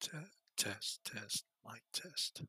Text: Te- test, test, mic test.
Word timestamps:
Te- 0.00 0.30
test, 0.56 1.00
test, 1.04 1.44
mic 1.64 1.82
test. 1.92 2.42